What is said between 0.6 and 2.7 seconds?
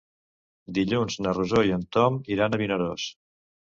Dilluns na Rosó i en Tom iran a